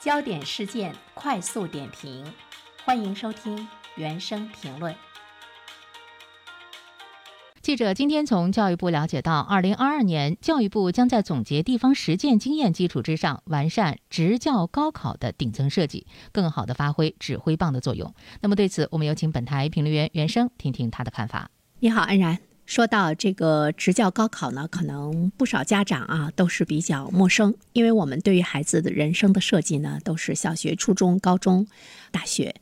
[0.00, 2.24] 焦点事件快速点评，
[2.84, 4.94] 欢迎收听原声评论。
[7.60, 18.14] 记者今天从教育部了解到，二零二二年教育部将在总结地方实践经验基础之上，完善职教高考的顶层设计，更好的发挥指挥棒的作用。
[18.40, 21.50] 那么对此，我们有请本台评论员袁生听听他的看法。
[21.80, 22.38] 你好，安然。
[22.68, 31.66] 说到这个职教高考呢，可能不少家长啊都是比较陌生，因为我们对于孩子的人生的设计呢，都是小学、初中、高中、
[32.10, 32.54] 大学。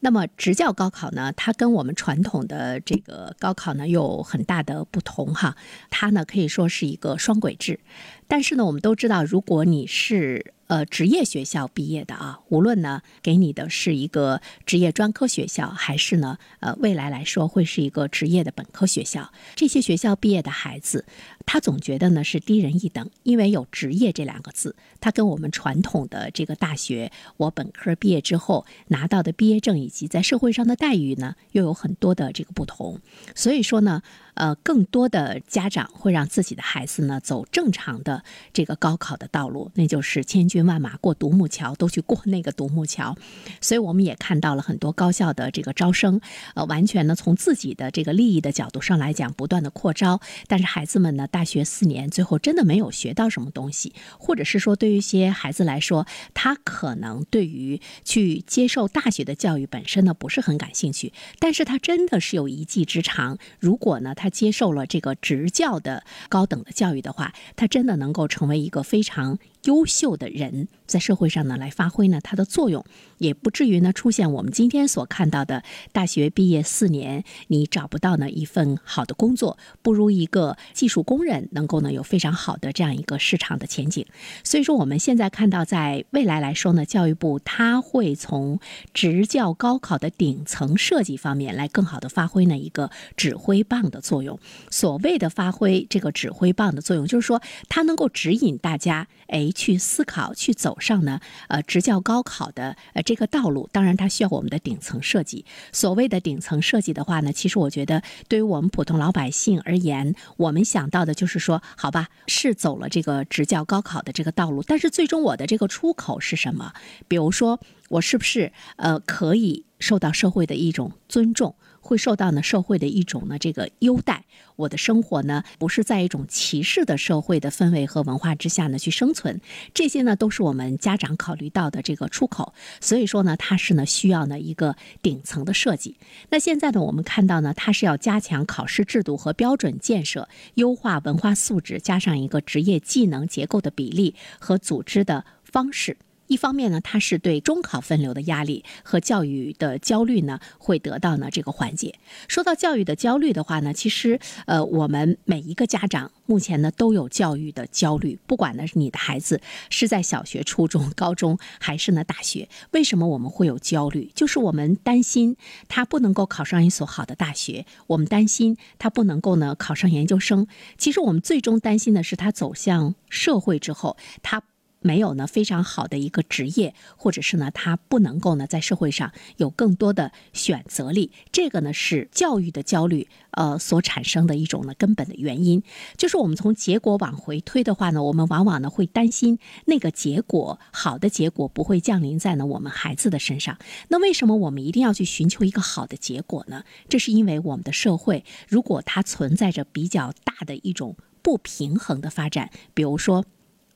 [0.00, 5.56] 那么职教高考呢，它跟我们传统的这个高考呢有很大的不同哈，
[5.88, 7.80] 它呢可以说是一个双轨制。
[8.28, 21.04] 但是呢，我们都知道，如果你是呃职业学校毕业的啊，无论呢给你的是一个职业专科学校，还是呢呃未来来说会是一个职业的本科学校，这些学校毕业的孩子，
[21.46, 32.98] 他总觉得呢是低人一等，因为有职业这两个字，他跟我们传统的这个大学，我本科毕业之后拿到的毕业证以及在社会上的待遇呢，又有很多的这个不同，
[33.36, 34.02] 所以说呢。
[34.34, 43.14] 呃，更多的家长会让自己的孩子呢走正常的这个高考的道路，那就是千军万马过独木桥，都去过那个独木桥。
[43.60, 46.20] 所以我们也看到了很多高校的这个招生，
[46.54, 50.20] 呃，完全呢从自己的这个利益的角度上来讲，不断的扩招。
[50.48, 63.36] 但是孩子们呢，大学四年最后真的没有学到什么东西，或者是说对于一些孩子来说，他可能对于去接受大学的教育本身呢不是很感兴趣，但是他真的是有一技之长。
[63.60, 64.12] 如果呢。
[64.16, 69.38] 他接受了这个职教的高等的教育的话，他真的能够成为一个非常。
[69.64, 70.68] 优秀的人。
[70.86, 72.84] 在社会上呢来发挥呢它的作用，
[73.18, 75.62] 也不至于呢出现我们今天所看到的
[75.92, 84.04] 大学毕业四年你找不到呢一份好的工作，不如一个技术工人能够呢有非常好的这样一个市场的前景。
[84.42, 88.60] 所以说我们现在看到在未来来说呢，教育部它会从
[88.92, 94.38] 职教高考的顶层设计方面来更好的发挥呢一个指挥棒的作用。
[94.70, 99.50] 所谓的发挥这个指挥棒的作用，就是说它能够指引大家，哎。
[99.54, 105.44] 去思考，去走上呢，呃，职教高考的呃这个道路，当然它需要我们的顶层设计。
[105.72, 116.72] 所谓的顶层设计的话呢，其实我觉得对于我们普通老百姓而言，我们想到的就是说，好吧，是走了这个职教高考的这个道路，但是最终我的这个出口是什么？
[117.08, 121.54] 比如说，我是不是呃可以受到社会的一种尊重？
[121.84, 124.24] 会受到呢社会的一种呢这个优待，
[124.56, 129.40] 我的生活呢不是在一种歧视的社会的氛围和文化之下呢去生存，
[129.74, 135.96] 这些呢都是我们家长考虑到的这个出口，所以说呢它是呢需要呢一个顶层的设计。
[136.30, 145.98] 那现在呢我们看到呢它是要加强考试制度和标准建设，优化文化素质，加上一个职业技能结构的比例和组织的方式。
[146.26, 151.94] 一方面呢，它是对中考分流的压力和教育的焦虑呢，会得到呢这个缓解。
[152.28, 164.10] 说到教育的焦虑的话呢，其实呃，我们每一个家长目前呢都有教育的焦虑，不管呢你的孩子是在小学、初中、高中还是呢大学，为什么我们会有焦虑？
[164.14, 165.36] 就是我们担心
[165.68, 170.46] 他不能够考上一所好的大学，我们担心他不能够呢考上研究生。
[170.78, 174.42] 其实我们最终担心的是他走向社会之后，他。
[174.84, 181.10] 没有呢，非常好的一个职业，或者是呢，他不能够呢，在社会上有更多的选择力。
[181.32, 185.62] 这个呢，是教育的焦虑，呃，所产生的一种呢根本的原因。
[185.96, 193.56] 就是我们从结果往回推的话呢，我们往往呢会担心那个结果好的结果不会降临在呢我们孩子的身上。
[193.88, 196.62] 那为什么我们一定要去寻求一个好的结果呢？
[196.90, 203.24] 这是因为我们的社会如果它存在着比较大的一种不平衡的发展，比如说。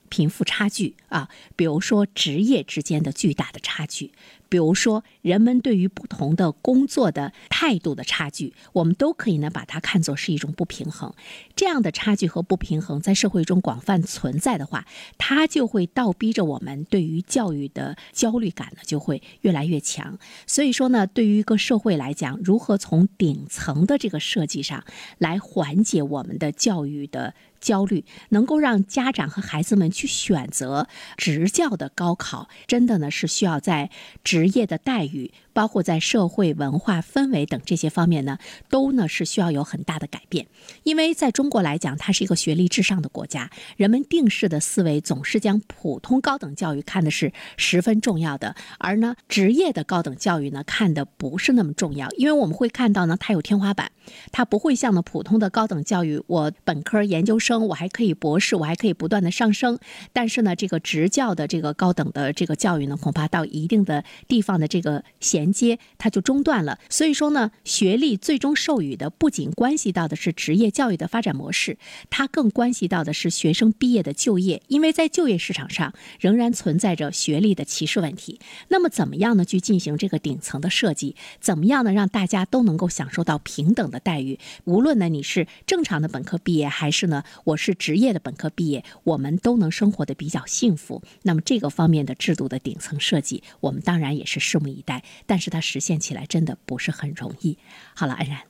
[0.08, 4.10] 贫富差距啊，比如说职业之间的巨大的差距，
[4.48, 11.14] 比如说人们对于不同的工作的态度的差距，我们都可以呢把它看作是一种不平衡。
[11.54, 14.86] 这样的差距和不平衡在社会中广泛存在的话，
[15.19, 20.19] 它就会倒逼着我们对于教育的焦虑感呢就会越来越强。
[20.46, 24.84] 所以说呢，对于一个社会来讲，如何从顶层的这个设计上
[25.19, 27.34] 来缓解我们的教育的。
[27.60, 33.90] 焦虑能够让家长和孩子们去选择职教的高考，真的呢是需要在
[34.25, 35.32] 职业的待遇。
[35.58, 38.38] 包括在社会文化氛围等这些方面呢，
[38.70, 40.46] 都呢是需要有很大的改变。
[40.84, 52.08] 因为在中国来讲，它是一个学历至上的国家，人们定式的思维总是将普通高等教育看的是十分重要的，而呢职业的高等教育呢看的不是那么重要。
[52.12, 53.90] 因为我们会看到呢，它有天花板，
[54.31, 59.81] 它不会像呢普通的高等教育，我本科、研究生，我还可以博士，我还可以不断的上升。
[60.12, 66.79] 但是呢，这个职教的这个高等的这个教育呢，恐怕到一定的地方的这个衔连接，它就中断了。
[66.91, 71.79] 所以说呢，学历最终授予的不仅关系到的是职业教育的发展模式，
[72.11, 74.62] 它更关系到的是学生毕业的就业。
[74.69, 78.39] 因为在就业市场上仍然存在着学历的歧视问题。
[78.69, 79.45] 那么怎么样呢？
[79.45, 81.17] 去进行这个顶层的设计？
[81.41, 81.93] 怎么样呢？
[81.93, 84.39] 让大家都能够享受到平等的待遇？
[84.65, 91.03] 无论呢你是正常的本科毕业，还是呢我是职业的本科毕业，我们都能生活的比较幸福。
[91.23, 95.03] 那么这个方面的制度的顶层设计，我们当然也是拭目以待。
[95.27, 97.58] 但但是它实现起来真的不是很容易。
[97.94, 98.40] 好了，安然，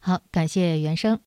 [0.00, 1.20] 好，感谢原生。